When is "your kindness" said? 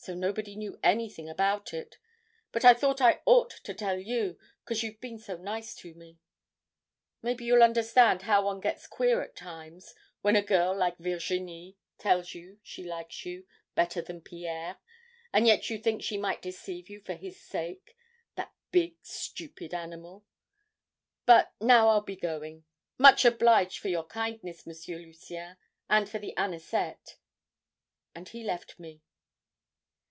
23.88-24.66